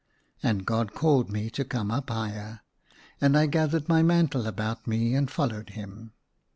169 0.41 0.49
And 0.57 0.65
God 0.65 0.99
called 0.99 1.29
me 1.29 1.51
to 1.51 1.63
come 1.63 1.91
up 1.91 2.09
higher, 2.09 2.61
and 3.21 3.37
I 3.37 3.45
gathered 3.45 3.87
my 3.87 4.01
mantle 4.01 4.47
about 4.47 4.87
me 4.87 5.13
and 5.13 5.29
followed 5.29 5.69
him. 5.69 6.13